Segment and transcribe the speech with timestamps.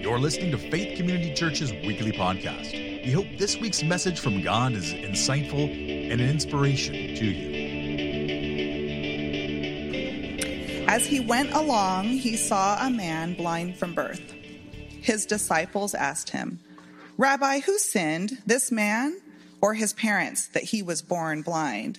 [0.00, 2.72] You're listening to Faith Community Church's weekly podcast.
[3.04, 5.70] We hope this week's message from God is insightful
[6.10, 7.58] and an inspiration to you.
[10.88, 14.32] As he went along, he saw a man blind from birth.
[15.02, 16.60] His disciples asked him,
[17.18, 19.20] Rabbi, who sinned, this man
[19.60, 21.98] or his parents, that he was born blind?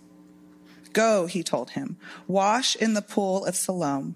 [0.93, 4.15] Go, he told him, wash in the pool of Siloam.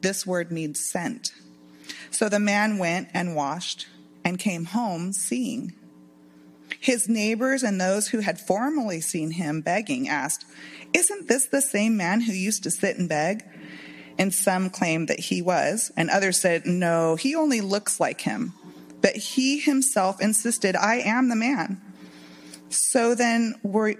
[0.00, 1.32] This word means sent.
[2.10, 3.86] So the man went and washed
[4.24, 5.74] and came home seeing.
[6.80, 10.44] His neighbors and those who had formerly seen him begging asked,
[10.92, 13.44] Isn't this the same man who used to sit and beg?
[14.18, 18.52] And some claimed that he was, and others said, No, he only looks like him.
[19.00, 21.80] But he himself insisted, I am the man.
[22.68, 23.96] So then were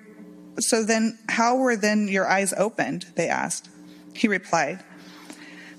[0.59, 3.07] so then, how were then your eyes opened?
[3.17, 3.69] They asked.
[4.15, 4.83] He replied,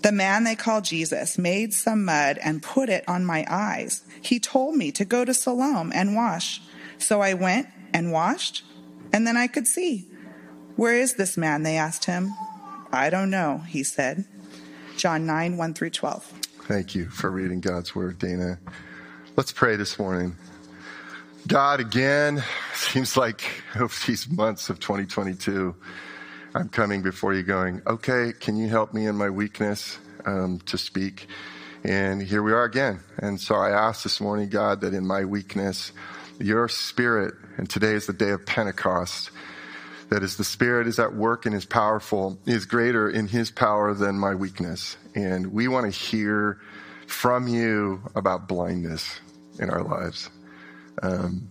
[0.02, 4.04] The man they call Jesus made some mud and put it on my eyes.
[4.22, 6.62] He told me to go to Siloam and wash.
[6.98, 8.64] So I went and washed,
[9.14, 10.08] and then I could see.
[10.76, 11.64] Where is this man?
[11.64, 12.34] They asked him.
[12.92, 14.26] I don't know, he said.
[14.98, 16.24] John 9, 1 through 12.
[16.68, 18.60] Thank you for reading God's word, Dana.
[19.36, 20.36] Let's pray this morning.
[21.48, 22.44] God, again,
[22.74, 23.44] seems like
[23.80, 25.76] over these months of 2022,
[26.56, 30.78] I'm coming before you going, okay, can you help me in my weakness um, to
[30.78, 31.28] speak?
[31.84, 33.02] And here we are again.
[33.20, 35.92] And so I ask this morning, God, that in my weakness,
[36.40, 39.30] your spirit, and today is the day of Pentecost,
[40.10, 43.94] that as the spirit is at work and is powerful, is greater in his power
[43.94, 44.98] than my weakness.
[45.14, 46.60] And we want to hear
[47.06, 49.20] from you about blindness
[49.60, 50.30] in our lives.
[51.02, 51.48] Um,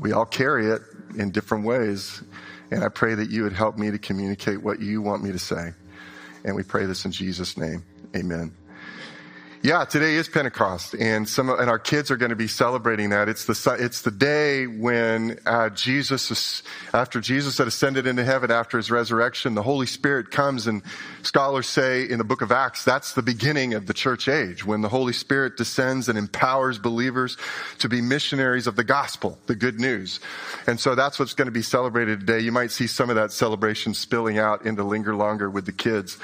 [0.00, 0.82] we all carry it
[1.16, 2.22] in different ways.
[2.70, 5.38] And I pray that you would help me to communicate what you want me to
[5.38, 5.72] say.
[6.44, 7.84] And we pray this in Jesus' name.
[8.16, 8.54] Amen.
[9.64, 13.28] Yeah, today is Pentecost, and some and our kids are going to be celebrating that.
[13.28, 18.76] It's the it's the day when uh, Jesus, after Jesus had ascended into heaven after
[18.76, 20.82] his resurrection, the Holy Spirit comes, and
[21.22, 24.80] scholars say in the Book of Acts that's the beginning of the church age when
[24.80, 27.36] the Holy Spirit descends and empowers believers
[27.78, 30.18] to be missionaries of the gospel, the good news,
[30.66, 32.40] and so that's what's going to be celebrated today.
[32.40, 36.18] You might see some of that celebration spilling out into linger longer with the kids.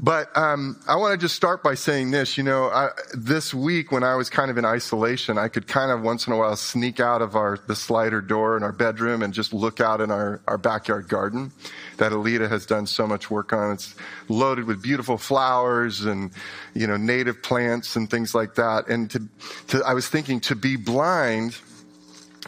[0.00, 2.38] But um, I want to just start by saying this.
[2.38, 5.90] You know, I, this week when I was kind of in isolation, I could kind
[5.90, 9.22] of once in a while sneak out of our the slider door in our bedroom
[9.22, 11.50] and just look out in our our backyard garden
[11.96, 13.72] that Alita has done so much work on.
[13.72, 13.96] It's
[14.28, 16.30] loaded with beautiful flowers and
[16.74, 18.88] you know native plants and things like that.
[18.88, 19.22] And to,
[19.68, 21.58] to I was thinking to be blind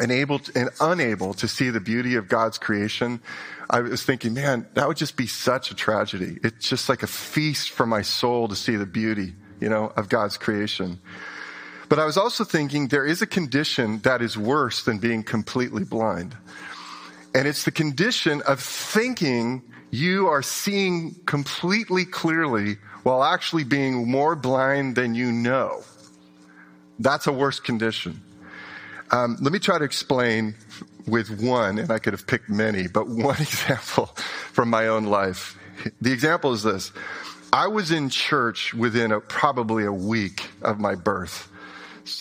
[0.00, 3.20] and able to, and unable to see the beauty of God's creation
[3.70, 6.38] I was thinking, man, that would just be such a tragedy.
[6.42, 10.08] It's just like a feast for my soul to see the beauty, you know, of
[10.08, 10.98] God's creation.
[11.88, 15.84] But I was also thinking there is a condition that is worse than being completely
[15.84, 16.36] blind.
[17.32, 24.34] And it's the condition of thinking you are seeing completely clearly while actually being more
[24.34, 25.82] blind than you know.
[26.98, 28.20] That's a worse condition.
[29.12, 30.54] Um, let me try to explain
[31.06, 34.06] with one, and I could have picked many, but one example
[34.52, 35.58] from my own life.
[36.00, 36.92] The example is this.
[37.52, 41.48] I was in church within a, probably a week of my birth.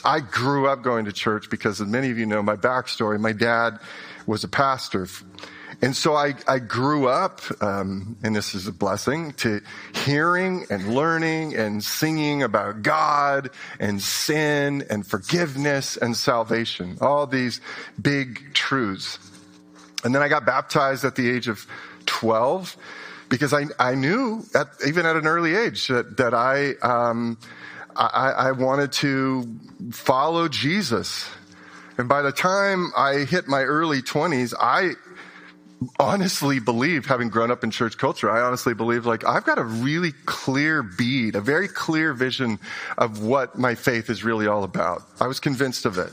[0.03, 3.31] I grew up going to church because, as many of you know, my backstory, my
[3.31, 3.79] dad
[4.25, 5.07] was a pastor
[5.81, 9.61] and so I, I grew up, um, and this is a blessing, to
[9.93, 13.49] hearing and learning and singing about God
[13.79, 16.97] and sin and forgiveness and salvation.
[16.99, 17.61] All these
[18.01, 19.19] big truths.
[20.03, 21.65] And then I got baptized at the age of
[22.07, 22.75] 12
[23.29, 27.37] because I, I knew at, even at an early age that, that I, um,
[27.95, 29.47] I, I wanted to
[29.91, 31.29] follow Jesus.
[31.97, 34.93] And by the time I hit my early 20s, I
[35.99, 39.63] honestly believe, having grown up in church culture, I honestly believe like I've got a
[39.63, 42.59] really clear bead, a very clear vision
[42.97, 45.03] of what my faith is really all about.
[45.19, 46.11] I was convinced of it.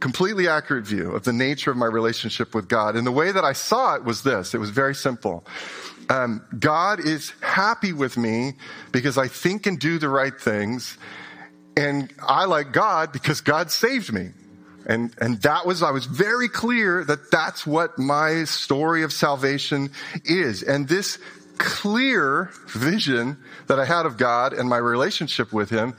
[0.00, 2.96] Completely accurate view of the nature of my relationship with God.
[2.96, 4.54] And the way that I saw it was this.
[4.54, 5.44] It was very simple.
[6.08, 8.54] Um, God is happy with me
[8.90, 10.98] because I think and do the right things.
[11.76, 14.30] And I like God because God saved me.
[14.86, 19.90] And, and that was, I was very clear that that's what my story of salvation
[20.24, 20.62] is.
[20.62, 21.18] And this
[21.58, 23.36] clear vision
[23.68, 25.94] that I had of God and my relationship with Him,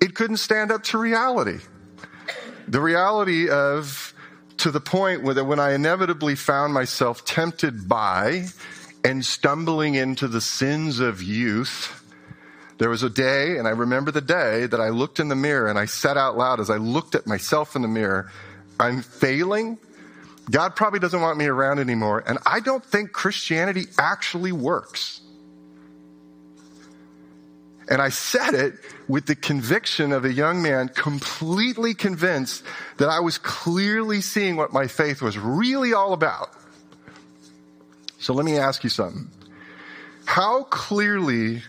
[0.00, 1.58] it couldn't stand up to reality.
[2.68, 4.14] The reality of,
[4.58, 8.46] to the point where that when I inevitably found myself tempted by
[9.04, 12.05] and stumbling into the sins of youth,
[12.78, 15.68] there was a day, and I remember the day that I looked in the mirror
[15.68, 18.30] and I said out loud as I looked at myself in the mirror,
[18.78, 19.78] I'm failing.
[20.50, 22.22] God probably doesn't want me around anymore.
[22.26, 25.22] And I don't think Christianity actually works.
[27.88, 28.74] And I said it
[29.08, 32.64] with the conviction of a young man completely convinced
[32.98, 36.50] that I was clearly seeing what my faith was really all about.
[38.18, 39.30] So let me ask you something.
[40.24, 41.62] How clearly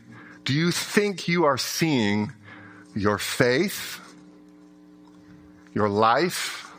[0.47, 2.31] do you think you are seeing
[2.95, 3.99] your faith,
[5.73, 6.71] your life,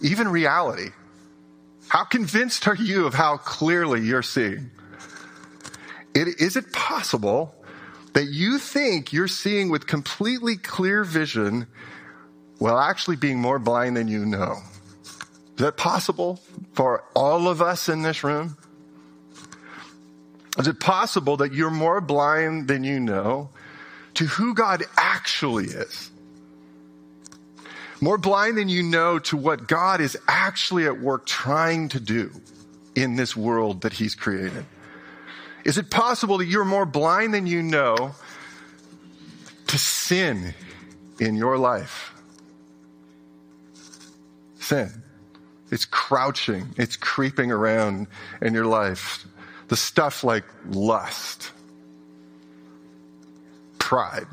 [0.00, 0.88] even reality?
[1.88, 4.70] How convinced are you of how clearly you're seeing?
[6.14, 7.54] It, is it possible
[8.14, 11.66] that you think you're seeing with completely clear vision
[12.56, 14.56] while actually being more blind than you know?
[15.04, 16.40] Is that possible
[16.72, 18.56] for all of us in this room?
[20.58, 23.50] Is it possible that you're more blind than you know
[24.14, 26.10] to who God actually is?
[28.00, 32.32] More blind than you know to what God is actually at work trying to do
[32.94, 34.66] in this world that He's created?
[35.64, 38.14] Is it possible that you're more blind than you know
[39.68, 40.54] to sin
[41.20, 42.12] in your life?
[44.58, 44.90] Sin.
[45.70, 48.08] It's crouching, it's creeping around
[48.42, 49.26] in your life.
[49.72, 51.50] The stuff like lust,
[53.78, 54.26] pride,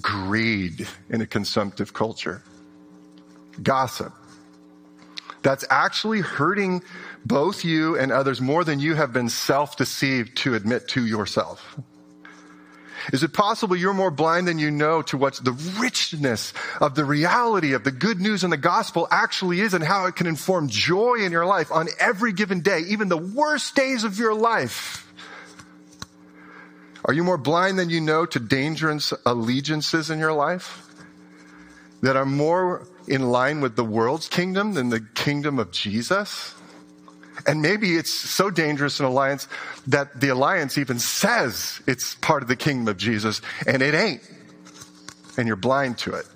[0.00, 2.40] greed in a consumptive culture,
[3.60, 4.12] gossip.
[5.42, 6.84] That's actually hurting
[7.26, 11.76] both you and others more than you have been self deceived to admit to yourself.
[13.12, 17.04] Is it possible you're more blind than you know to what the richness of the
[17.04, 20.68] reality of the good news and the gospel actually is and how it can inform
[20.68, 25.00] joy in your life on every given day, even the worst days of your life?
[27.04, 30.82] Are you more blind than you know to dangerous allegiances in your life
[32.00, 36.54] that are more in line with the world's kingdom than the kingdom of Jesus?
[37.46, 39.48] And maybe it's so dangerous an alliance
[39.88, 44.22] that the alliance even says it's part of the kingdom of Jesus and it ain't.
[45.36, 46.26] And you're blind to it.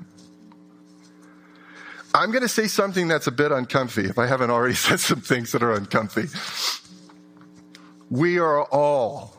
[2.14, 5.20] I'm going to say something that's a bit uncomfy if I haven't already said some
[5.20, 6.26] things that are uncomfy.
[8.10, 9.36] We are all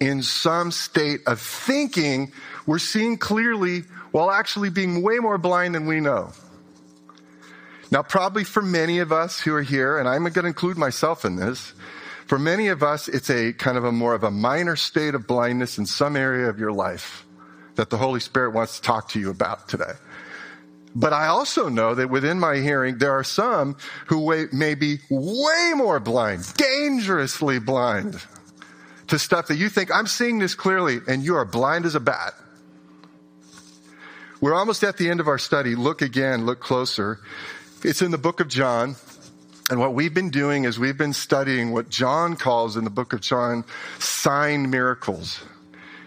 [0.00, 2.32] in some state of thinking
[2.66, 3.80] we're seeing clearly
[4.12, 6.32] while actually being way more blind than we know.
[7.94, 11.24] Now, probably for many of us who are here, and I'm going to include myself
[11.24, 11.74] in this,
[12.26, 15.28] for many of us, it's a kind of a more of a minor state of
[15.28, 17.24] blindness in some area of your life
[17.76, 19.92] that the Holy Spirit wants to talk to you about today.
[20.96, 23.76] But I also know that within my hearing, there are some
[24.06, 28.20] who may be way more blind, dangerously blind
[29.06, 32.00] to stuff that you think, I'm seeing this clearly, and you are blind as a
[32.00, 32.34] bat.
[34.40, 35.76] We're almost at the end of our study.
[35.76, 37.20] Look again, look closer.
[37.84, 38.96] It's in the book of John.
[39.70, 43.12] And what we've been doing is we've been studying what John calls in the book
[43.12, 43.64] of John
[43.98, 45.42] sign miracles.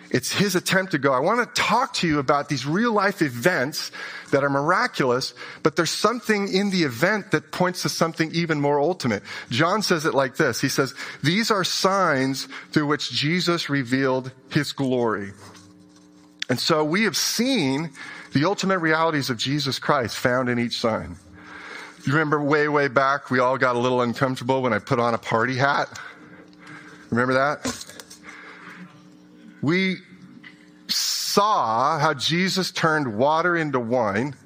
[0.09, 3.21] It's his attempt to go, I want to talk to you about these real life
[3.21, 3.91] events
[4.31, 8.79] that are miraculous, but there's something in the event that points to something even more
[8.79, 9.21] ultimate.
[9.49, 10.61] John says it like this.
[10.61, 15.33] He says, these are signs through which Jesus revealed his glory.
[16.49, 17.91] And so we have seen
[18.33, 21.17] the ultimate realities of Jesus Christ found in each sign.
[22.07, 25.13] You remember way, way back, we all got a little uncomfortable when I put on
[25.13, 25.89] a party hat?
[27.09, 27.85] Remember that?
[29.61, 29.97] We
[30.87, 34.37] saw how Jesus turned water into wine,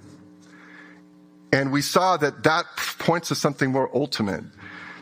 [1.53, 2.65] and we saw that that
[2.97, 4.43] points to something more ultimate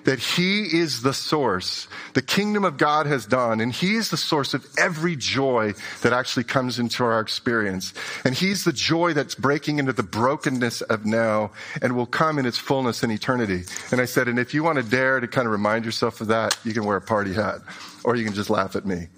[0.10, 1.88] that He is the source.
[2.16, 6.14] The kingdom of God has done, and He is the source of every joy that
[6.14, 7.94] actually comes into our experience.
[8.26, 12.48] And He's the joy that's breaking into the brokenness of now and will come in
[12.48, 13.66] its fullness in eternity.
[13.92, 16.28] And I said, and if you want to dare to kind of remind yourself of
[16.30, 17.60] that, you can wear a party hat,
[18.04, 19.10] or you can just laugh at me.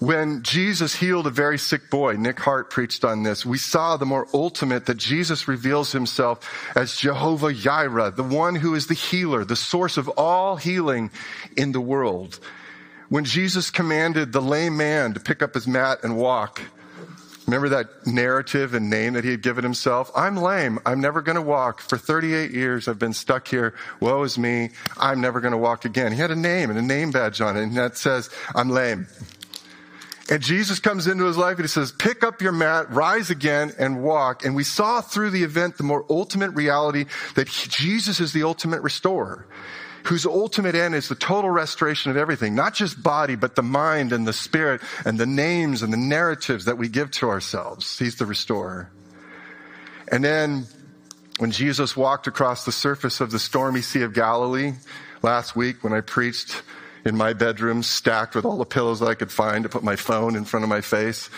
[0.00, 4.06] When Jesus healed a very sick boy, Nick Hart preached on this, we saw the
[4.06, 9.44] more ultimate that Jesus reveals himself as Jehovah Jireh, the one who is the healer,
[9.44, 11.10] the source of all healing
[11.56, 12.38] in the world.
[13.08, 16.60] When Jesus commanded the lame man to pick up his mat and walk,
[17.46, 20.12] remember that narrative and name that he had given himself?
[20.14, 20.78] I'm lame.
[20.86, 21.80] I'm never going to walk.
[21.80, 23.74] For 38 years, I've been stuck here.
[23.98, 24.70] Woe is me.
[24.96, 26.12] I'm never going to walk again.
[26.12, 29.08] He had a name and a name badge on it, and that says, I'm lame.
[30.30, 33.72] And Jesus comes into his life and he says, pick up your mat, rise again
[33.78, 34.44] and walk.
[34.44, 38.82] And we saw through the event the more ultimate reality that Jesus is the ultimate
[38.82, 39.46] restorer,
[40.04, 44.12] whose ultimate end is the total restoration of everything, not just body, but the mind
[44.12, 47.98] and the spirit and the names and the narratives that we give to ourselves.
[47.98, 48.90] He's the restorer.
[50.12, 50.66] And then
[51.38, 54.74] when Jesus walked across the surface of the stormy Sea of Galilee
[55.22, 56.62] last week when I preached,
[57.04, 59.96] in my bedroom, stacked with all the pillows that I could find to put my
[59.96, 61.30] phone in front of my face.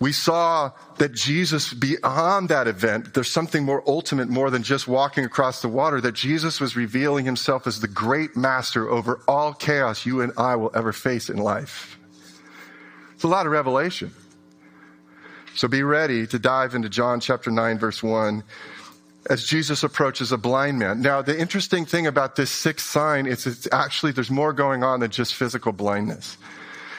[0.00, 5.24] We saw that Jesus, beyond that event, there's something more ultimate, more than just walking
[5.24, 10.06] across the water, that Jesus was revealing himself as the great master over all chaos
[10.06, 11.98] you and I will ever face in life.
[13.14, 14.12] It's a lot of revelation.
[15.56, 18.44] So be ready to dive into John chapter 9, verse 1
[19.28, 21.00] as Jesus approaches a blind man.
[21.02, 25.00] Now, the interesting thing about this sixth sign is it's actually, there's more going on
[25.00, 26.36] than just physical blindness.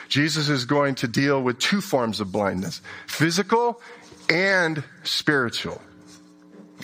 [0.07, 3.81] Jesus is going to deal with two forms of blindness, physical
[4.29, 5.81] and spiritual.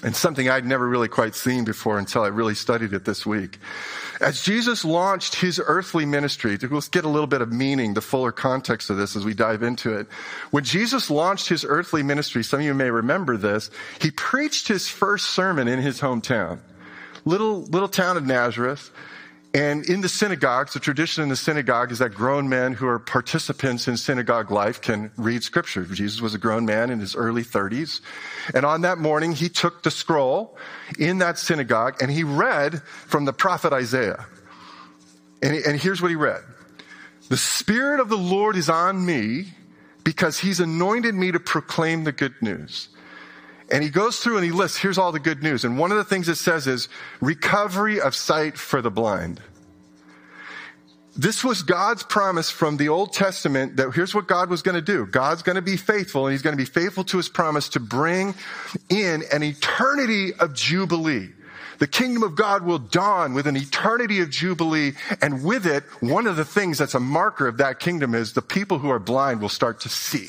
[0.06, 3.58] And something I'd never really quite seen before until I really studied it this week.
[4.22, 8.32] As Jesus launched his earthly ministry, let's get a little bit of meaning, the fuller
[8.32, 10.06] context of this as we dive into it.
[10.52, 14.88] When Jesus launched his earthly ministry, some of you may remember this, he preached his
[14.88, 16.60] first sermon in his hometown.
[17.26, 18.92] Little, little town of Nazareth.
[19.56, 23.00] And in the synagogues, the tradition in the synagogue is that grown men who are
[23.00, 25.86] participants in synagogue life can read scripture.
[25.86, 28.02] Jesus was a grown man in his early 30s.
[28.54, 30.58] And on that morning, he took the scroll
[31.00, 34.26] in that synagogue and he read from the prophet Isaiah.
[35.42, 36.42] And, and here's what he read.
[37.30, 39.54] The Spirit of the Lord is on me
[40.04, 42.90] because he's anointed me to proclaim the good news.
[43.72, 45.66] And he goes through and he lists, here's all the good news.
[45.66, 46.88] And one of the things it says is
[47.20, 49.42] recovery of sight for the blind.
[51.18, 54.82] This was God's promise from the Old Testament that here's what God was going to
[54.82, 55.06] do.
[55.06, 57.80] God's going to be faithful and he's going to be faithful to his promise to
[57.80, 58.36] bring
[58.90, 61.30] in an eternity of Jubilee.
[61.78, 64.94] The kingdom of God will dawn with an eternity of Jubilee.
[65.22, 68.42] And with it, one of the things that's a marker of that kingdom is the
[68.42, 70.28] people who are blind will start to see.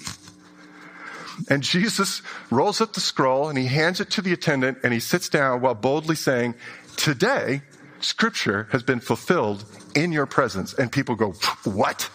[1.49, 5.01] And Jesus rolls up the scroll and he hands it to the attendant and he
[5.01, 6.55] sits down while boldly saying,
[6.97, 7.63] Today,
[8.01, 9.65] scripture has been fulfilled
[9.95, 10.75] in your presence.
[10.75, 11.33] And people go,
[11.65, 12.11] What?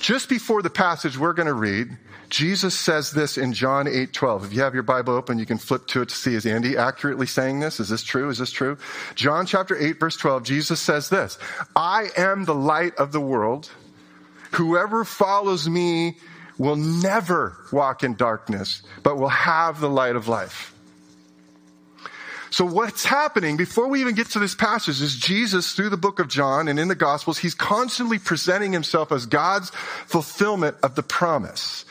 [0.00, 1.96] Just before the passage we're going to read,
[2.28, 4.46] Jesus says this in John 8 12.
[4.46, 6.76] If you have your Bible open, you can flip to it to see is Andy
[6.76, 7.80] accurately saying this?
[7.80, 8.28] Is this true?
[8.28, 8.76] Is this true?
[9.14, 11.38] John chapter 8, verse 12, Jesus says this
[11.76, 13.70] I am the light of the world.
[14.52, 16.16] Whoever follows me
[16.58, 20.74] will never walk in darkness, but will have the light of life.
[22.50, 26.20] So what's happening before we even get to this passage is Jesus through the book
[26.20, 29.70] of John and in the gospels, he's constantly presenting himself as God's
[30.06, 31.84] fulfillment of the promise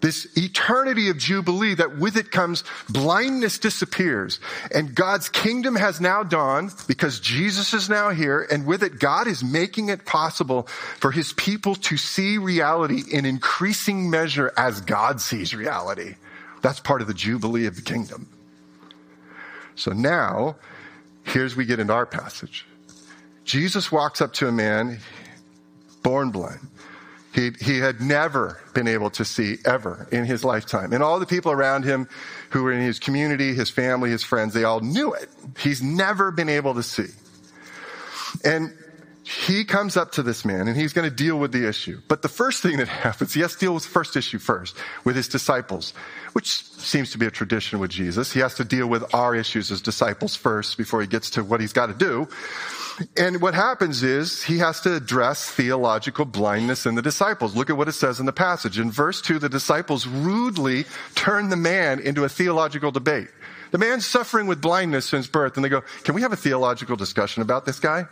[0.00, 4.40] this eternity of Jubilee that with it comes blindness disappears
[4.72, 9.26] and God's kingdom has now dawned because Jesus is now here and with it God
[9.26, 10.64] is making it possible
[10.98, 16.16] for his people to see reality in increasing measure as God sees reality.
[16.62, 18.28] That's part of the Jubilee of the kingdom.
[19.74, 20.56] So now,
[21.24, 22.66] here's we get into our passage.
[23.44, 25.00] Jesus walks up to a man
[26.02, 26.60] born blind.
[27.32, 30.92] He, he had never been able to see ever in his lifetime.
[30.92, 32.08] And all the people around him
[32.50, 35.28] who were in his community, his family, his friends, they all knew it.
[35.58, 37.08] He's never been able to see.
[38.44, 38.76] And
[39.30, 42.00] he comes up to this man and he's going to deal with the issue.
[42.08, 44.76] But the first thing that happens, he has to deal with the first issue first
[45.04, 45.94] with his disciples,
[46.32, 48.32] which seems to be a tradition with Jesus.
[48.32, 51.60] He has to deal with our issues as disciples first before he gets to what
[51.60, 52.28] he's got to do.
[53.16, 57.54] And what happens is he has to address theological blindness in the disciples.
[57.54, 58.78] Look at what it says in the passage.
[58.78, 60.84] In verse 2, the disciples rudely
[61.14, 63.28] turn the man into a theological debate.
[63.70, 66.96] The man's suffering with blindness since birth, and they go, Can we have a theological
[66.96, 68.06] discussion about this guy?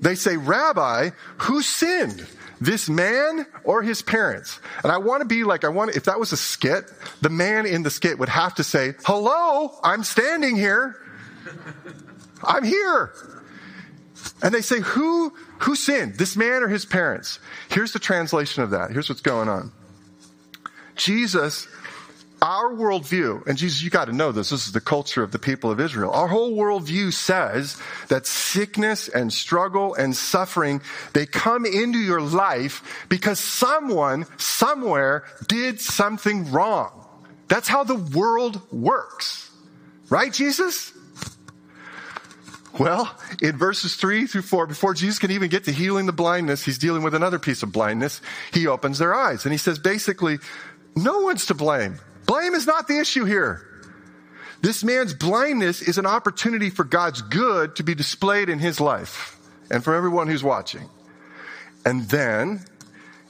[0.00, 2.26] They say, Rabbi, who sinned?
[2.60, 4.60] This man or his parents?
[4.82, 6.84] And I want to be like, I want, if that was a skit,
[7.22, 10.96] the man in the skit would have to say, Hello, I'm standing here.
[12.44, 13.12] I'm here.
[14.42, 16.16] And they say, who, who sinned?
[16.16, 17.38] This man or his parents?
[17.68, 18.90] Here's the translation of that.
[18.90, 19.72] Here's what's going on.
[20.96, 21.68] Jesus,
[22.42, 24.50] our worldview, and Jesus, you got to know this.
[24.50, 26.10] This is the culture of the people of Israel.
[26.12, 27.76] Our whole worldview says
[28.08, 30.80] that sickness and struggle and suffering,
[31.12, 37.06] they come into your life because someone, somewhere did something wrong.
[37.48, 39.50] That's how the world works.
[40.08, 40.92] Right, Jesus?
[42.78, 46.64] Well, in verses three through four, before Jesus can even get to healing the blindness,
[46.64, 48.22] he's dealing with another piece of blindness.
[48.52, 50.38] He opens their eyes and he says basically,
[50.96, 51.98] no one's to blame.
[52.30, 53.66] Blame is not the issue here.
[54.62, 59.36] This man's blindness is an opportunity for God's good to be displayed in his life
[59.68, 60.88] and for everyone who's watching.
[61.84, 62.64] And then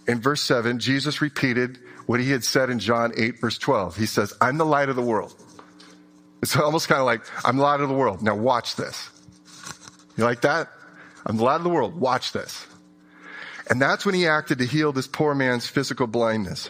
[0.06, 3.96] in verse 7, Jesus repeated what he had said in John 8, verse 12.
[3.96, 5.34] He says, I'm the light of the world.
[6.42, 8.20] It's almost kind of like, I'm the light of the world.
[8.20, 9.08] Now watch this.
[10.18, 10.68] You like that?
[11.24, 11.98] I'm the light of the world.
[11.98, 12.66] Watch this.
[13.70, 16.68] And that's when he acted to heal this poor man's physical blindness.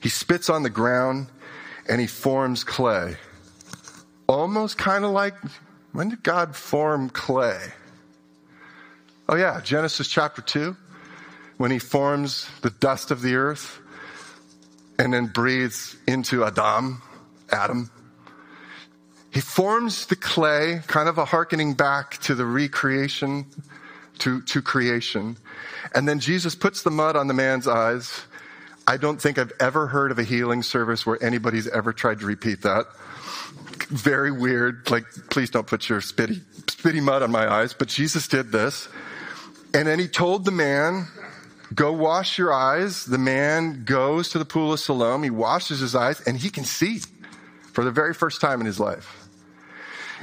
[0.00, 1.28] He spits on the ground
[1.88, 3.16] and he forms clay.
[4.26, 5.34] Almost kind of like
[5.92, 7.72] when did God form clay?
[9.28, 10.76] Oh, yeah, Genesis chapter 2,
[11.56, 13.80] when he forms the dust of the earth
[14.98, 17.02] and then breathes into Adam,
[17.50, 17.90] Adam.
[19.30, 23.46] He forms the clay, kind of a hearkening back to the recreation,
[24.18, 25.36] to, to creation.
[25.94, 28.22] And then Jesus puts the mud on the man's eyes
[28.86, 32.26] I don't think I've ever heard of a healing service where anybody's ever tried to
[32.26, 32.86] repeat that.
[33.88, 34.90] Very weird.
[34.90, 37.72] Like, please don't put your spitty, spitty mud on my eyes.
[37.72, 38.88] But Jesus did this.
[39.72, 41.06] And then he told the man,
[41.74, 43.04] go wash your eyes.
[43.04, 45.22] The man goes to the pool of Siloam.
[45.22, 47.00] He washes his eyes and he can see
[47.72, 49.19] for the very first time in his life.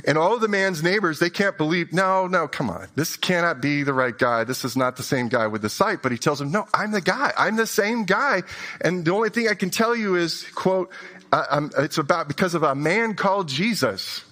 [0.06, 2.88] And all of the man's neighbors, they can't believe, no, no, come on.
[2.96, 4.44] This cannot be the right guy.
[4.44, 6.04] This is not the same guy with the sight.
[6.04, 7.34] But he tells them, no, I'm the guy.
[7.38, 8.44] I'm the same guy.
[8.82, 10.92] And the only thing I can tell you is, quote,
[11.34, 14.24] it's about because of a man called Jesus.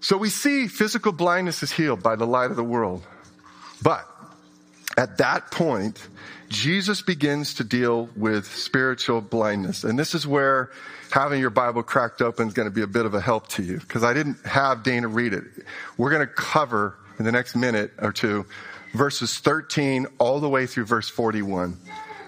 [0.00, 3.06] So we see physical blindness is healed by the light of the world.
[3.82, 4.06] But
[4.96, 6.06] at that point,
[6.48, 9.82] Jesus begins to deal with spiritual blindness.
[9.84, 10.70] And this is where
[11.14, 13.62] having your Bible cracked open is going to be a bit of a help to
[13.62, 15.44] you because I didn't have Dana read it.
[15.96, 18.46] We're going to cover in the next minute or two
[18.94, 21.78] verses 13 all the way through verse 41.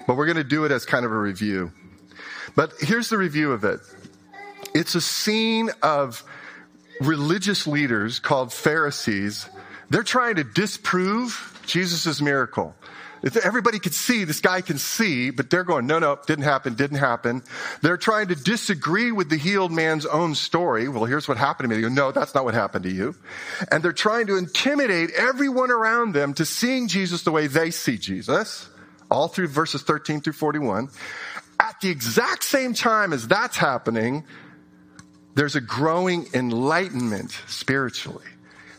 [0.07, 1.73] But we're going to do it as kind of a review.
[2.55, 3.81] But here's the review of it.
[4.73, 6.23] It's a scene of
[7.01, 9.49] religious leaders called Pharisees.
[9.91, 12.77] They're trying to disprove Jesus' miracle.
[13.43, 16.99] Everybody could see, this guy can see, but they're going, no, no, didn't happen, didn't
[16.99, 17.43] happen.
[17.81, 20.89] They're trying to disagree with the healed man's own story.
[20.89, 21.77] Well, here's what happened to me.
[21.77, 23.15] They go, no, that's not what happened to you.
[23.71, 27.97] And they're trying to intimidate everyone around them to seeing Jesus the way they see
[27.97, 28.69] Jesus,
[29.11, 30.89] all through verses 13 through 41.
[31.59, 34.25] At the exact same time as that's happening,
[35.35, 38.27] there's a growing enlightenment spiritually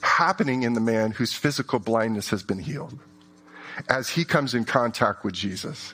[0.01, 2.97] happening in the man whose physical blindness has been healed
[3.89, 5.93] as he comes in contact with Jesus.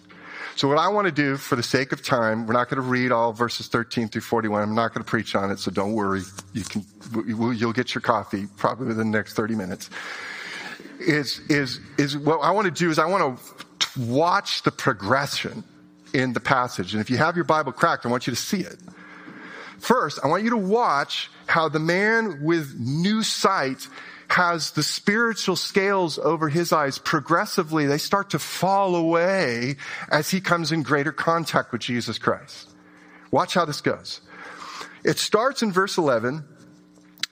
[0.56, 2.88] So what I want to do for the sake of time, we're not going to
[2.88, 4.62] read all verses 13 through 41.
[4.62, 6.22] I'm not going to preach on it, so don't worry.
[6.54, 6.86] You can,
[7.26, 9.90] you'll get your coffee probably within the next 30 minutes.
[11.00, 15.64] Is, is, is what I want to do is I want to watch the progression
[16.14, 16.94] in the passage.
[16.94, 18.78] And if you have your Bible cracked, I want you to see it.
[19.80, 23.88] First, I want you to watch how the man with new sight
[24.30, 29.76] has the spiritual scales over his eyes progressively, they start to fall away
[30.10, 32.70] as he comes in greater contact with Jesus Christ.
[33.32, 34.22] Watch how this goes.
[35.04, 36.44] It starts in verse 11,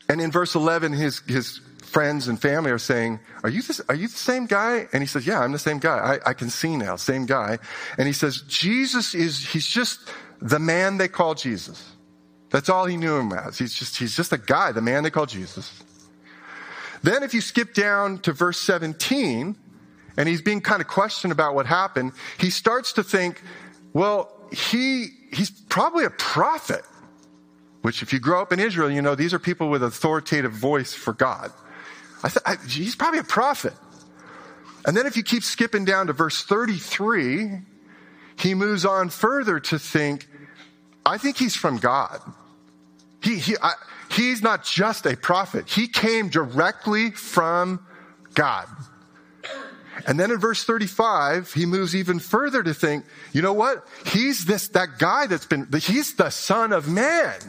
[0.10, 3.96] and in verse 11, his, his friends and family are saying, are you, this, are
[3.96, 4.88] you the same guy?
[4.94, 6.20] And he says, yeah, I'm the same guy.
[6.26, 7.60] I, I can see now, same guy.
[7.98, 10.00] And he says, Jesus is, he's just
[10.42, 11.86] the man they call Jesus.
[12.50, 13.58] That's all he knew him as.
[13.58, 15.72] He's just, he's just a guy, the man they call Jesus.
[17.04, 19.56] Then if you skip down to verse 17,
[20.18, 23.42] and he's being kind of questioned about what happened, he starts to think,
[23.94, 26.84] well, he, he's probably a prophet.
[27.82, 30.94] Which if you grow up in Israel, you know, these are people with authoritative voice
[30.94, 31.52] for God.
[32.24, 33.74] I th- I, he's probably a prophet.
[34.86, 37.62] And then if you keep skipping down to verse 33,
[38.38, 40.28] he moves on further to think,
[41.06, 42.20] I think he's from God.
[43.24, 43.74] He, he, I,
[44.12, 45.70] He's not just a prophet.
[45.70, 47.86] He came directly from
[48.34, 48.68] God.
[50.08, 53.88] And then in verse 35, he moves even further to think, you know what?
[54.06, 57.40] He's this, that guy that's been, he's the son of man.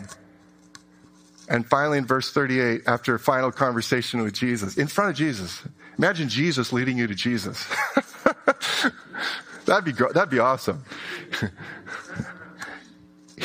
[1.49, 5.63] And finally, in verse 38, after a final conversation with Jesus, in front of Jesus,
[5.99, 7.67] imagine Jesus leading you to Jesus.
[9.65, 10.85] that'd be that'd be awesome.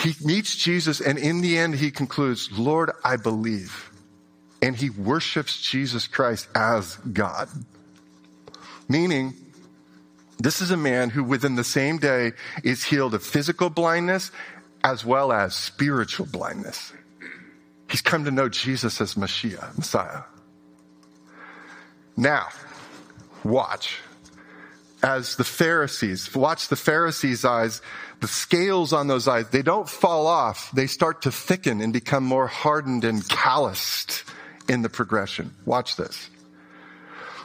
[0.08, 3.92] He meets Jesus, and in the end, he concludes, "Lord, I believe,"
[4.62, 7.50] and he worships Jesus Christ as God.
[8.88, 9.36] Meaning,
[10.40, 14.32] this is a man who, within the same day, is healed of physical blindness
[14.84, 16.94] as well as spiritual blindness.
[17.90, 20.24] He's come to know Jesus as Messiah, Messiah.
[22.16, 22.48] Now,
[23.44, 24.00] watch.
[25.04, 27.82] As the Pharisees, watch the Pharisees' eyes,
[28.20, 30.72] the scales on those eyes, they don't fall off.
[30.72, 34.24] They start to thicken and become more hardened and calloused
[34.68, 35.54] in the progression.
[35.66, 36.30] Watch this.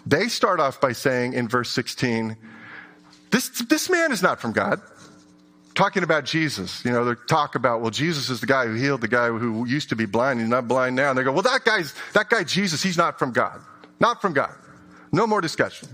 [0.07, 2.37] They start off by saying in verse 16,
[3.31, 4.81] this, this man is not from God
[5.75, 6.85] talking about Jesus.
[6.85, 9.65] You know, they talk about, well, Jesus is the guy who healed the guy who
[9.67, 10.41] used to be blind.
[10.41, 11.11] He's not blind now.
[11.11, 13.61] And they go, well, that guy's, that guy Jesus, he's not from God.
[14.01, 14.55] Not from God.
[15.13, 15.89] No more discussion.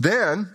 [0.00, 0.50] Then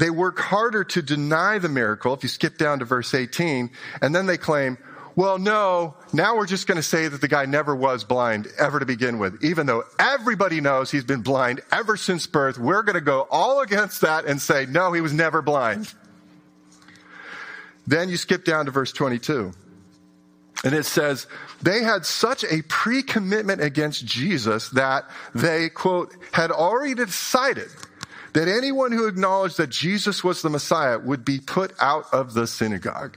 [0.00, 2.14] they work harder to deny the miracle.
[2.14, 4.78] If you skip down to verse 18, and then they claim,
[5.14, 8.80] well, no, now we're just going to say that the guy never was blind ever
[8.80, 9.44] to begin with.
[9.44, 13.60] Even though everybody knows he's been blind ever since birth, we're going to go all
[13.60, 15.92] against that and say, no, he was never blind.
[17.86, 19.52] Then you skip down to verse 22.
[20.64, 21.26] And it says,
[21.60, 27.68] they had such a pre commitment against Jesus that they, quote, had already decided
[28.32, 32.46] that anyone who acknowledged that Jesus was the Messiah would be put out of the
[32.46, 33.16] synagogue.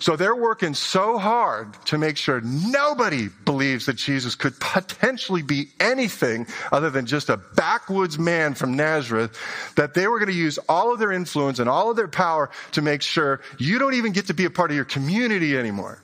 [0.00, 5.68] So they're working so hard to make sure nobody believes that Jesus could potentially be
[5.78, 9.38] anything other than just a backwoods man from Nazareth
[9.76, 12.50] that they were going to use all of their influence and all of their power
[12.72, 16.02] to make sure you don't even get to be a part of your community anymore.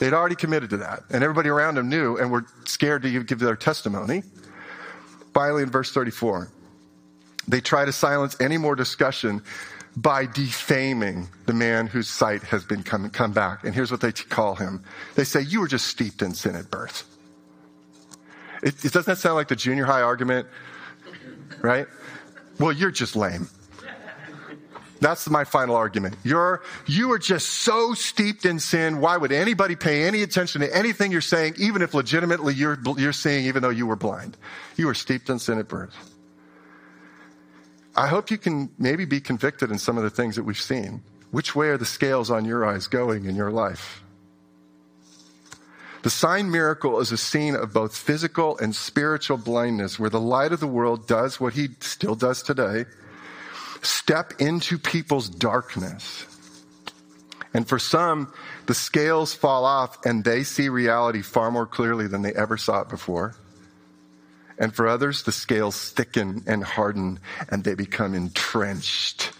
[0.00, 3.38] They'd already committed to that and everybody around them knew and were scared to give
[3.38, 4.24] their testimony.
[5.32, 6.50] Finally, in verse 34,
[7.48, 9.42] they try to silence any more discussion
[9.96, 13.64] by defaming the man whose sight has been come, come back.
[13.64, 14.82] And here's what they call him.
[15.14, 17.04] They say, you were just steeped in sin at birth.
[18.62, 20.48] It, it doesn't that sound like the junior high argument?
[21.62, 21.86] Right?
[22.58, 23.48] Well, you're just lame.
[25.00, 26.16] That's my final argument.
[26.24, 29.00] You're, you are just so steeped in sin.
[29.00, 33.12] Why would anybody pay any attention to anything you're saying, even if legitimately you're, you're
[33.12, 34.36] seeing, even though you were blind?
[34.76, 35.94] You were steeped in sin at birth.
[37.96, 41.02] I hope you can maybe be convicted in some of the things that we've seen.
[41.30, 44.02] Which way are the scales on your eyes going in your life?
[46.02, 50.52] The sign miracle is a scene of both physical and spiritual blindness where the light
[50.52, 52.84] of the world does what he still does today
[53.82, 56.26] step into people's darkness.
[57.54, 58.32] And for some,
[58.66, 62.82] the scales fall off and they see reality far more clearly than they ever saw
[62.82, 63.34] it before.
[64.58, 69.32] And for others, the scales thicken and harden and they become entrenched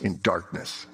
[0.00, 0.86] in darkness.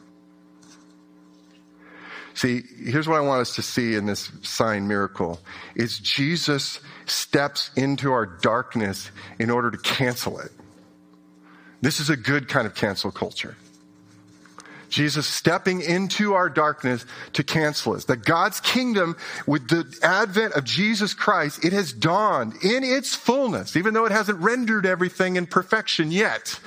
[2.35, 5.41] See, here's what I want us to see in this sign miracle
[5.75, 10.53] is Jesus steps into our darkness in order to cancel it.
[11.83, 13.57] This is a good kind of cancel culture.
[14.91, 18.05] Jesus stepping into our darkness to cancel us.
[18.07, 23.77] That God's kingdom, with the advent of Jesus Christ, it has dawned in its fullness,
[23.77, 26.59] even though it hasn't rendered everything in perfection yet.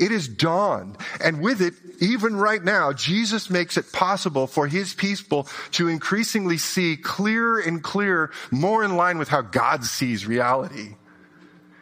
[0.00, 0.96] It is dawned.
[1.22, 6.58] And with it, even right now, Jesus makes it possible for his people to increasingly
[6.58, 10.94] see clearer and clearer, more in line with how God sees reality.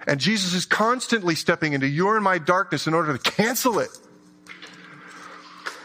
[0.07, 3.89] And Jesus is constantly stepping into your and my darkness in order to cancel it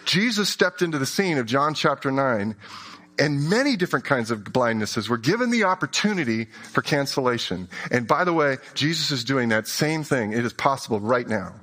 [0.10, 2.56] Jesus stepped into the scene of John chapter 9
[3.20, 7.70] and many different kinds of blindnesses were given the opportunity for cancellation.
[7.92, 10.34] And by the way, Jesus is doing that same thing.
[10.34, 11.54] It is possible right now.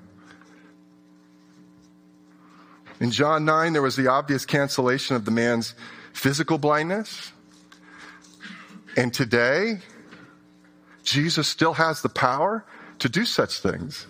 [3.01, 5.75] In John 9, there was the obvious cancellation of the man's
[6.13, 7.33] physical blindness.
[8.97, 9.81] And today,
[11.03, 12.65] Jesus still has the power
[13.01, 14.07] to do such things.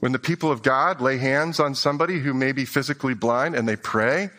[0.00, 3.68] When the people of God lay hands on somebody who may be physically blind and
[3.68, 4.30] they pray,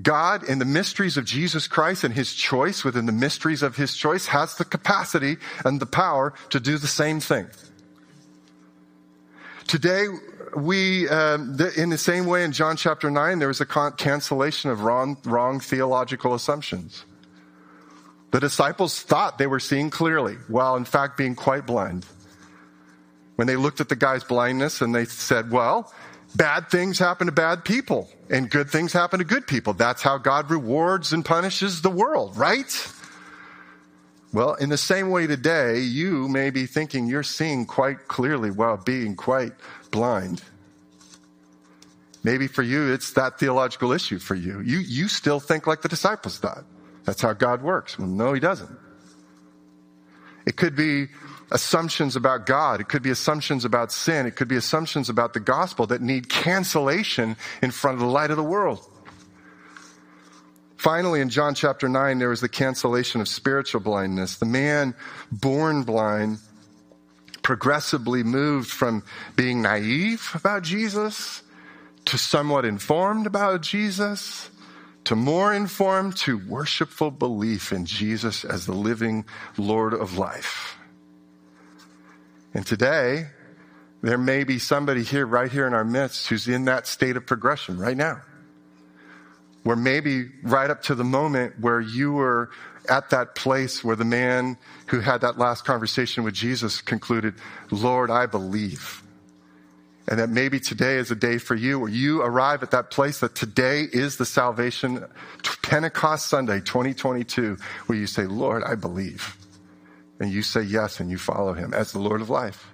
[0.00, 3.96] God, in the mysteries of Jesus Christ and his choice, within the mysteries of his
[3.96, 7.48] choice, has the capacity and the power to do the same thing.
[9.66, 10.06] Today,
[10.54, 14.82] we, um, in the same way in John chapter 9, there was a cancellation of
[14.82, 17.04] wrong, wrong theological assumptions.
[18.30, 22.06] The disciples thought they were seeing clearly, while in fact being quite blind
[23.36, 25.92] when they looked at the guy's blindness and they said, well,
[26.34, 29.72] bad things happen to bad people and good things happen to good people.
[29.72, 32.92] That's how God rewards and punishes the world, right?
[34.32, 38.76] Well, in the same way today, you may be thinking you're seeing quite clearly while
[38.76, 39.52] being quite
[39.90, 40.42] blind.
[42.24, 44.60] Maybe for you, it's that theological issue for you.
[44.60, 46.64] You, you still think like the disciples thought.
[47.04, 47.98] That's how God works.
[47.98, 48.76] Well, no, he doesn't.
[50.44, 51.06] It could be
[51.50, 52.80] assumptions about God.
[52.80, 54.26] It could be assumptions about sin.
[54.26, 58.30] It could be assumptions about the gospel that need cancellation in front of the light
[58.30, 58.84] of the world.
[60.76, 64.36] Finally, in John chapter 9, there was the cancellation of spiritual blindness.
[64.36, 64.94] The man
[65.32, 66.38] born blind
[67.42, 69.02] progressively moved from
[69.36, 71.42] being naive about Jesus
[72.06, 74.50] to somewhat informed about Jesus,
[75.04, 79.24] to more informed, to worshipful belief in Jesus as the living
[79.56, 80.76] Lord of life.
[82.56, 83.26] And today,
[84.00, 87.26] there may be somebody here, right here in our midst, who's in that state of
[87.26, 88.22] progression right now.
[89.62, 92.48] Where maybe right up to the moment where you were
[92.88, 97.34] at that place where the man who had that last conversation with Jesus concluded,
[97.70, 99.02] Lord, I believe.
[100.08, 103.20] And that maybe today is a day for you where you arrive at that place
[103.20, 105.04] that today is the salvation,
[105.60, 109.36] Pentecost Sunday 2022, where you say, Lord, I believe.
[110.20, 112.70] And you say yes and you follow him as the Lord of life.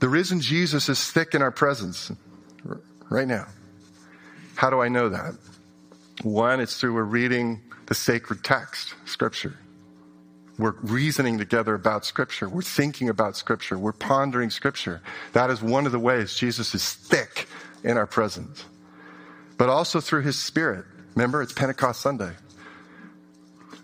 [0.00, 2.12] The risen Jesus is thick in our presence
[3.10, 3.46] right now.
[4.54, 5.34] How do I know that?
[6.22, 9.56] One, it's through we're reading the sacred text, scripture.
[10.58, 12.48] We're reasoning together about Scripture.
[12.48, 13.78] We're thinking about Scripture.
[13.78, 15.00] We're pondering Scripture.
[15.32, 17.46] That is one of the ways Jesus is thick
[17.84, 18.64] in our presence.
[19.56, 20.84] But also through His Spirit.
[21.14, 22.32] Remember, it's Pentecost Sunday.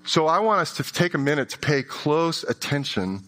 [0.05, 3.25] So I want us to take a minute to pay close attention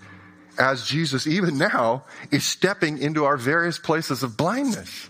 [0.59, 5.09] as Jesus, even now, is stepping into our various places of blindness.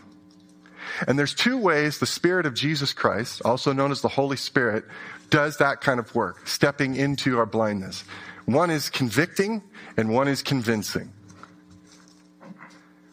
[1.07, 4.85] And there's two ways the Spirit of Jesus Christ, also known as the Holy Spirit,
[5.29, 8.05] does that kind of work, stepping into our blindness.
[8.45, 9.63] One is convicting
[9.97, 11.13] and one is convincing.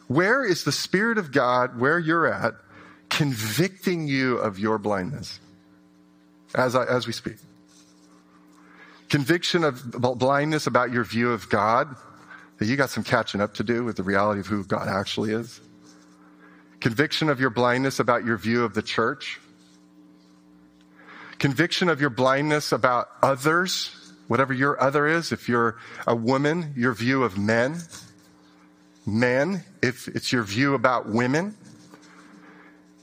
[0.06, 2.54] Where is the Spirit of God, where you're at,
[3.08, 5.40] convicting you of your blindness
[6.54, 7.36] as, I, as we speak?
[9.14, 11.94] Conviction of blindness about your view of God,
[12.58, 15.30] that you got some catching up to do with the reality of who God actually
[15.30, 15.60] is.
[16.80, 19.38] Conviction of your blindness about your view of the church.
[21.38, 23.94] Conviction of your blindness about others
[24.26, 25.76] whatever your other is, if you're
[26.08, 27.76] a woman, your view of men,
[29.06, 31.54] men, if it's your view about women,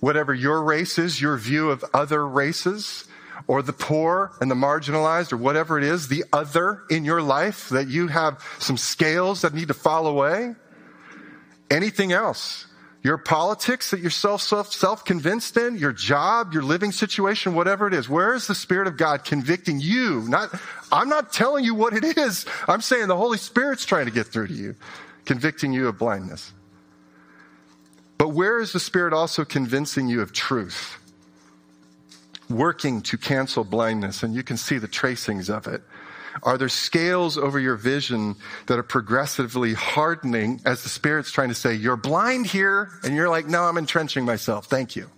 [0.01, 3.07] whatever your race is, your view of other races,
[3.51, 7.67] or the poor and the marginalized, or whatever it is, the other in your life
[7.67, 10.55] that you have some scales that need to fall away.
[11.69, 12.65] Anything else
[13.03, 17.87] your politics that you're self, self, self convinced in, your job, your living situation, whatever
[17.87, 18.07] it is.
[18.07, 20.23] Where is the Spirit of God convicting you?
[20.29, 20.53] Not,
[20.89, 22.45] I'm not telling you what it is.
[22.69, 24.75] I'm saying the Holy Spirit's trying to get through to you,
[25.25, 26.53] convicting you of blindness.
[28.17, 31.00] But where is the Spirit also convincing you of truth?
[32.51, 35.81] Working to cancel blindness, and you can see the tracings of it.
[36.43, 38.35] Are there scales over your vision
[38.67, 42.89] that are progressively hardening as the Spirit's trying to say, You're blind here?
[43.03, 44.65] And you're like, No, I'm entrenching myself.
[44.65, 45.09] Thank you.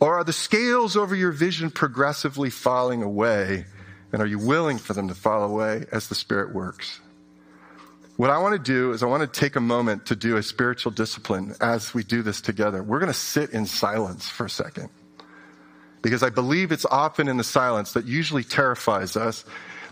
[0.00, 3.66] Or are the scales over your vision progressively falling away?
[4.12, 7.00] And are you willing for them to fall away as the Spirit works?
[8.16, 10.42] What I want to do is I want to take a moment to do a
[10.42, 12.82] spiritual discipline as we do this together.
[12.82, 14.90] We're going to sit in silence for a second
[16.04, 19.42] because I believe it's often in the silence that usually terrifies us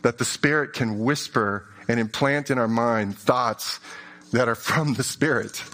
[0.02, 3.80] that the Spirit can whisper and implant in our mind thoughts
[4.30, 5.64] that are from the Spirit.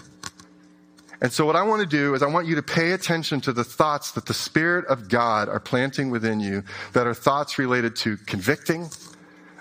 [1.21, 3.51] And so what I want to do is I want you to pay attention to
[3.51, 7.97] the thoughts that the Spirit of God are planting within you that are thoughts related
[7.97, 8.87] to convicting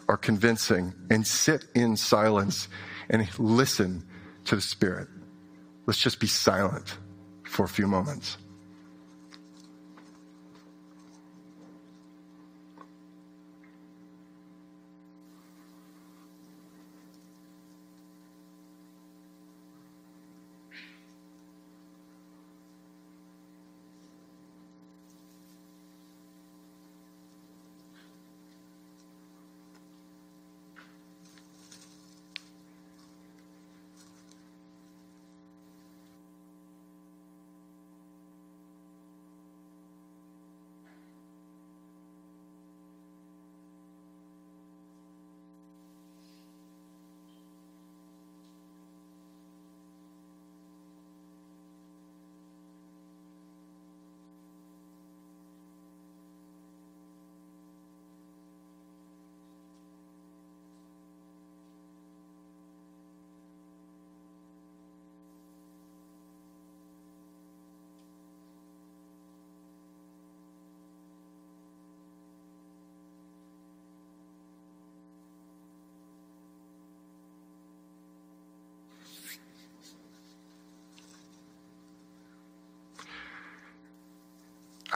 [0.07, 2.69] or convincing and sit in silence
[3.11, 4.05] and listen
[4.45, 5.09] to the Spirit.
[5.87, 6.99] Let's just be silent
[7.43, 8.39] for a few moments.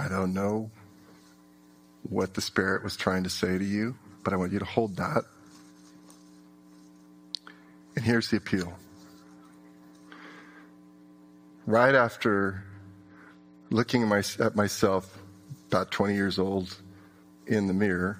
[0.03, 0.69] I don't know
[2.09, 4.97] what the Spirit was trying to say to you, but I want you to hold
[4.97, 5.23] that.
[7.95, 8.77] And here's the appeal.
[11.67, 12.65] Right after
[13.71, 15.23] looking at, my, at myself,
[15.69, 16.77] about 20 years old,
[17.47, 18.19] in the mirror,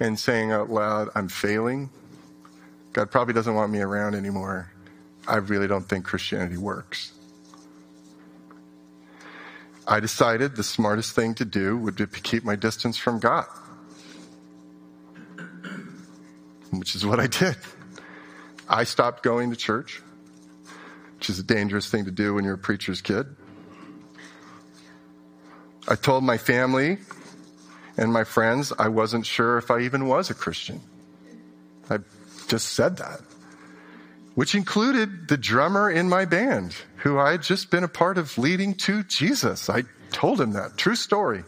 [0.00, 1.90] and saying out loud, I'm failing.
[2.94, 4.70] God probably doesn't want me around anymore.
[5.28, 7.12] I really don't think Christianity works.
[9.86, 13.46] I decided the smartest thing to do would be to keep my distance from God,
[16.70, 17.56] which is what I did.
[18.68, 20.00] I stopped going to church,
[21.18, 23.26] which is a dangerous thing to do when you're a preacher's kid.
[25.86, 26.98] I told my family
[27.98, 30.80] and my friends I wasn't sure if I even was a Christian.
[31.90, 31.98] I
[32.48, 33.20] just said that,
[34.34, 38.36] which included the drummer in my band, who I had just been a part of
[38.36, 39.70] leading to Jesus.
[39.70, 40.76] I told him that.
[40.76, 41.44] True story.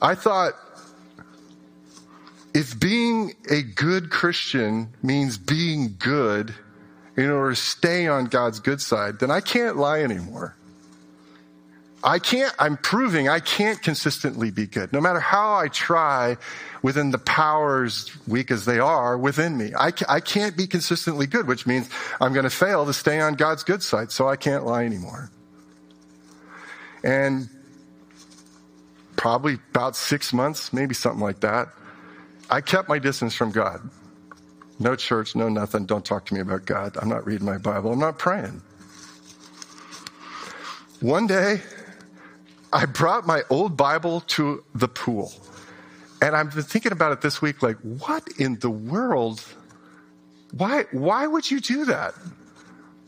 [0.00, 0.52] I thought
[2.54, 6.54] if being a good Christian means being good
[7.16, 10.54] in order to stay on God's good side, then I can't lie anymore.
[12.02, 14.92] I can't, I'm proving I can't consistently be good.
[14.92, 16.36] No matter how I try
[16.82, 19.72] within the powers, weak as they are, within me.
[19.76, 21.88] I, I can't be consistently good, which means
[22.20, 25.30] I'm going to fail to stay on God's good side, so I can't lie anymore.
[27.02, 27.48] And
[29.16, 31.68] probably about six months, maybe something like that,
[32.48, 33.80] I kept my distance from God.
[34.78, 35.86] No church, no nothing.
[35.86, 36.96] Don't talk to me about God.
[37.00, 37.92] I'm not reading my Bible.
[37.92, 38.62] I'm not praying.
[41.00, 41.60] One day,
[42.72, 45.32] I brought my old Bible to the pool.
[46.20, 49.42] And I've been thinking about it this week, like, what in the world?
[50.52, 52.14] Why, why would you do that?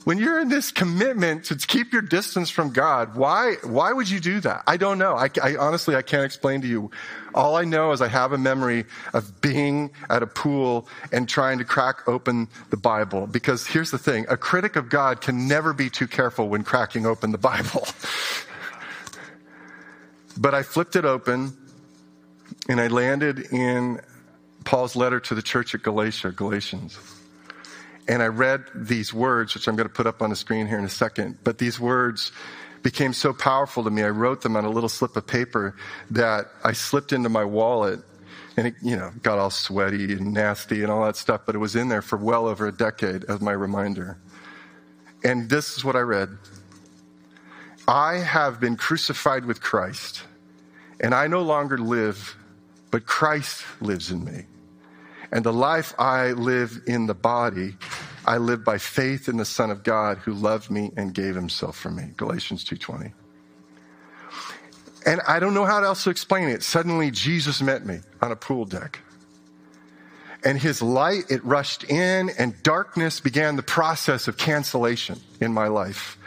[0.05, 4.19] When you're in this commitment to keep your distance from God, why, why would you
[4.19, 4.63] do that?
[4.67, 5.15] I don't know.
[5.15, 6.91] I, I, honestly, I can't explain to you.
[7.35, 11.59] All I know is I have a memory of being at a pool and trying
[11.59, 13.27] to crack open the Bible.
[13.27, 14.25] Because here's the thing.
[14.31, 17.87] A critic of God can never be too careful when cracking open the Bible.
[20.41, 21.53] But I flipped it open
[22.67, 24.01] and I landed in
[24.65, 26.99] Paul's letter to the church at Galatia, Galatians.
[28.09, 30.79] And I read these words, which I'm going to put up on the screen here
[30.79, 31.39] in a second.
[31.45, 32.33] But these words
[32.83, 34.03] became so powerful to me.
[34.03, 35.77] I wrote them on a little slip of paper
[36.11, 38.01] that I slipped into my wallet
[38.57, 41.59] and it, you know, got all sweaty and nasty and all that stuff, but it
[41.59, 44.19] was in there for well over a decade as my reminder.
[45.23, 46.31] And this is what I read.
[47.87, 50.23] I have been crucified with Christ.
[51.01, 52.37] And I no longer live,
[52.91, 54.45] but Christ lives in me.
[55.33, 57.77] And the life I live in the body,
[58.27, 61.77] I live by faith in the Son of God who loved me and gave himself
[61.77, 62.13] for me.
[62.17, 63.13] Galatians 2:20.
[65.07, 66.63] And I don't know how else to explain it.
[66.63, 69.01] Suddenly Jesus met me on a pool deck.
[70.45, 75.69] And his light, it rushed in and darkness began the process of cancellation in my
[75.69, 76.19] life.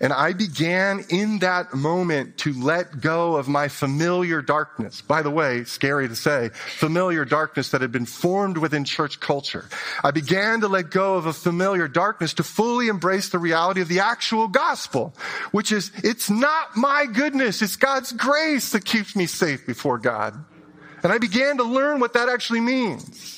[0.00, 5.00] And I began in that moment to let go of my familiar darkness.
[5.00, 9.66] By the way, scary to say, familiar darkness that had been formed within church culture.
[10.02, 13.88] I began to let go of a familiar darkness to fully embrace the reality of
[13.88, 15.14] the actual gospel,
[15.52, 20.34] which is, it's not my goodness, it's God's grace that keeps me safe before God.
[21.02, 23.33] And I began to learn what that actually means.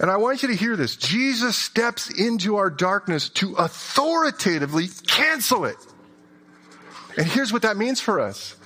[0.00, 0.96] And I want you to hear this.
[0.96, 5.76] Jesus steps into our darkness to authoritatively cancel it.
[7.16, 8.56] And here's what that means for us.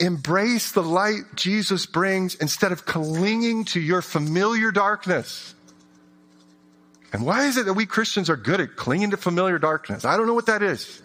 [0.00, 5.54] Embrace the light Jesus brings instead of clinging to your familiar darkness.
[7.12, 10.04] And why is it that we Christians are good at clinging to familiar darkness?
[10.04, 11.02] I don't know what that is.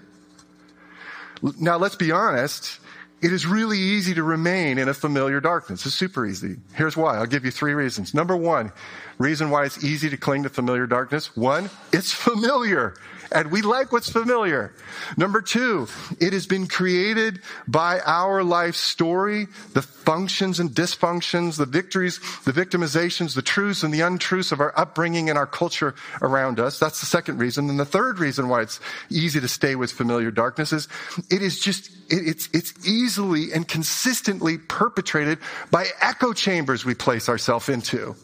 [1.59, 2.80] Now, let's be honest.
[3.26, 5.84] It is really easy to remain in a familiar darkness.
[5.84, 6.57] It's super easy.
[6.76, 7.17] Here's why.
[7.17, 8.13] I'll give you three reasons.
[8.13, 8.71] Number one,
[9.17, 11.36] reason why it's easy to cling to familiar darkness.
[11.36, 12.93] One, it's familiar
[13.32, 14.73] and we like what's familiar.
[15.17, 15.88] Number two,
[16.19, 22.51] it has been created by our life story, the functions and dysfunctions, the victories, the
[22.51, 26.80] victimizations, the truths and the untruths of our upbringing and our culture around us.
[26.80, 27.69] That's the second reason.
[27.69, 30.88] And the third reason why it's easy to stay with familiar darkness is
[31.30, 35.39] it is just, it's, it's easily and consistently perpetrated
[35.71, 38.15] by echo chambers we place ourselves into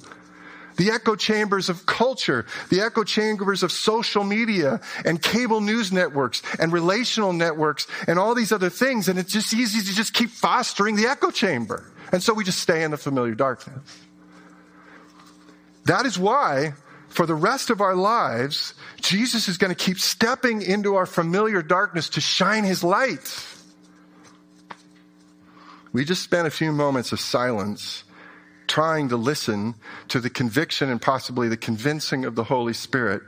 [0.77, 6.41] the echo chambers of culture, the echo chambers of social media and cable news networks
[6.59, 9.07] and relational networks and all these other things.
[9.07, 11.91] And it's just easy to just keep fostering the echo chamber.
[12.11, 13.79] And so we just stay in the familiar darkness.
[15.85, 16.73] That is why
[17.11, 21.61] for the rest of our lives, Jesus is going to keep stepping into our familiar
[21.61, 23.45] darkness to shine his light.
[25.91, 28.05] We just spent a few moments of silence
[28.71, 29.75] trying to listen
[30.07, 33.21] to the conviction and possibly the convincing of the Holy Spirit.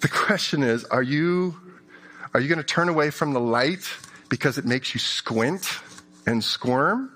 [0.00, 1.54] The question is, are you,
[2.34, 3.88] are you going to turn away from the light
[4.28, 5.78] because it makes you squint
[6.26, 7.12] and squirm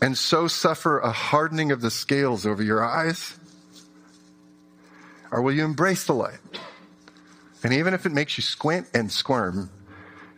[0.00, 3.38] and so suffer a hardening of the scales over your eyes?
[5.30, 6.40] Or will you embrace the light?
[7.62, 9.68] And even if it makes you squint and squirm,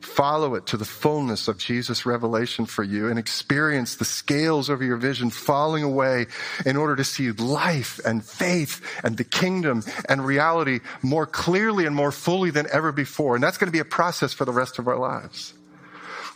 [0.01, 4.85] follow it to the fullness of Jesus' revelation for you and experience the scales over
[4.85, 6.27] your vision falling away
[6.65, 11.95] in order to see life and faith and the kingdom and reality more clearly and
[11.95, 13.35] more fully than ever before.
[13.35, 15.55] And that's going to be a process for the rest of our lives.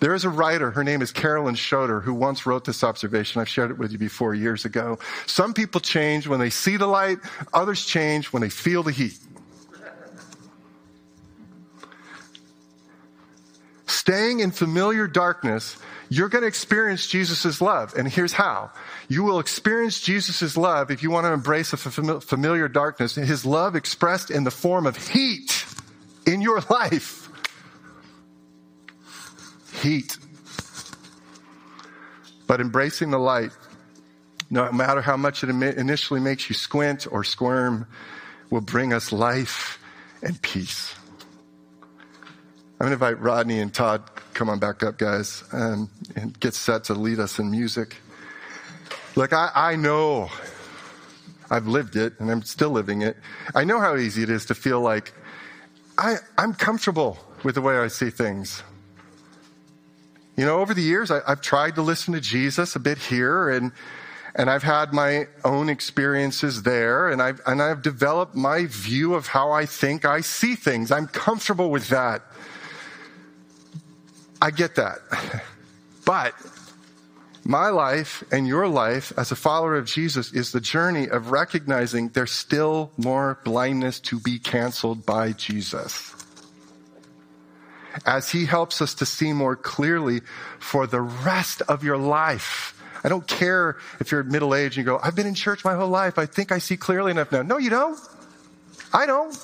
[0.01, 3.41] There is a writer, her name is Carolyn Schroeder, who once wrote this observation.
[3.41, 4.99] I've shared it with you before years ago.
[5.27, 7.19] Some people change when they see the light,
[7.53, 9.17] others change when they feel the heat.
[13.87, 15.77] Staying in familiar darkness,
[16.09, 17.95] you're going to experience Jesus' love.
[17.97, 18.71] And here's how.
[19.09, 23.77] You will experience Jesus' love if you want to embrace a familiar darkness, his love
[23.77, 25.67] expressed in the form of heat
[26.27, 27.25] in your life
[29.85, 30.17] heat.
[32.47, 33.51] But embracing the light,
[34.51, 37.87] no matter how much it initially makes you squint or squirm,
[38.51, 39.79] will bring us life
[40.23, 40.95] and peace.
[42.81, 44.03] I'm going to invite Rodney and Todd,
[44.35, 47.97] come on back up, guys, um, and get set to lead us in music.
[49.15, 50.29] Look, I, I know
[51.49, 53.17] I've lived it and I'm still living it.
[53.55, 55.13] I know how easy it is to feel like
[55.97, 58.65] I, I'm comfortable with the way I see things.
[60.37, 63.51] You know, over the years, I, have tried to listen to Jesus a bit here
[63.51, 63.71] and,
[64.35, 69.29] and I've had my own experiences there and I've, and I've developed my view of
[69.29, 70.91] how I think I see things.
[70.91, 72.23] I'm comfortable with that.
[74.45, 74.99] I get that.
[76.05, 76.35] But
[77.47, 82.11] my life and your life as a follower of Jesus is the journey of recognizing
[82.11, 86.15] there's still more blindness to be canceled by Jesus
[88.05, 90.21] as he helps us to see more clearly
[90.59, 92.79] for the rest of your life.
[93.03, 95.75] I don't care if you're middle aged and you go, I've been in church my
[95.75, 96.19] whole life.
[96.19, 97.41] I think I see clearly enough now.
[97.41, 97.99] No, you don't.
[98.93, 99.35] I don't.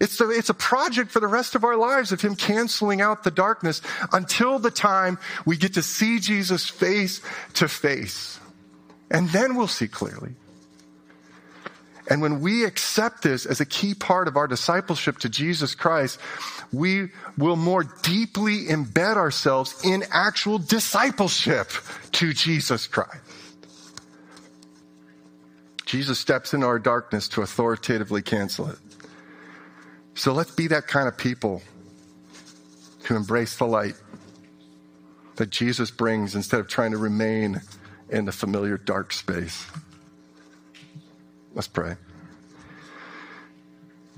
[0.00, 3.24] It's a, it's a project for the rest of our lives of Him canceling out
[3.24, 3.82] the darkness
[4.12, 7.20] until the time we get to see Jesus face
[7.54, 8.38] to face.
[9.10, 10.34] And then we'll see clearly.
[12.10, 16.18] And when we accept this as a key part of our discipleship to Jesus Christ,
[16.72, 21.70] we will more deeply embed ourselves in actual discipleship
[22.12, 23.22] to Jesus Christ.
[25.84, 28.78] Jesus steps into our darkness to authoritatively cancel it.
[30.18, 31.62] So let's be that kind of people
[33.04, 33.94] to embrace the light
[35.36, 37.60] that Jesus brings instead of trying to remain
[38.10, 39.64] in the familiar dark space.
[41.54, 41.94] Let's pray.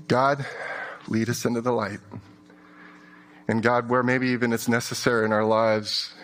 [0.07, 0.43] God,
[1.07, 1.99] lead us into the light.
[3.47, 6.15] And God, where maybe even it's necessary in our lives,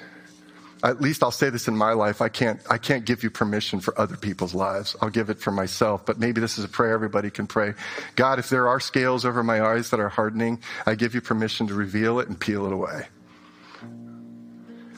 [0.84, 3.80] at least I'll say this in my life, I can't, I can't give you permission
[3.80, 4.96] for other people's lives.
[5.02, 7.74] I'll give it for myself, but maybe this is a prayer everybody can pray.
[8.16, 11.68] God, if there are scales over my eyes that are hardening, I give you permission
[11.68, 13.08] to reveal it and peel it away.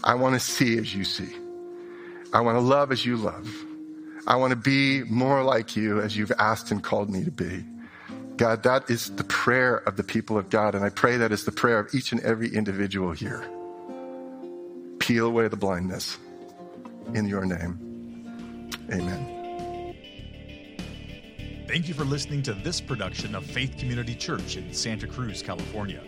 [0.03, 1.35] I want to see as you see.
[2.33, 3.49] I want to love as you love.
[4.27, 7.65] I want to be more like you as you've asked and called me to be.
[8.37, 10.75] God, that is the prayer of the people of God.
[10.75, 13.45] And I pray that is the prayer of each and every individual here.
[15.09, 16.19] Peel away the blindness
[17.15, 18.69] in your name.
[18.93, 19.95] Amen.
[21.67, 26.03] Thank you for listening to this production of Faith Community Church in Santa Cruz, California.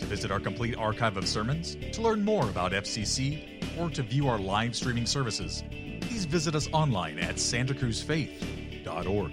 [0.00, 4.28] To visit our complete archive of sermons, to learn more about FCC, or to view
[4.28, 5.62] our live streaming services,
[6.00, 9.32] please visit us online at santacruzfaith.org.